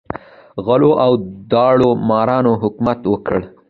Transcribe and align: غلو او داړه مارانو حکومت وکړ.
غلو 0.65 0.91
او 1.05 1.11
داړه 1.51 1.89
مارانو 2.09 2.51
حکومت 2.61 2.99
وکړ. 3.07 3.39